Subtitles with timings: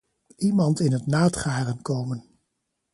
[0.37, 2.25] Iemand in het naadgaren komen.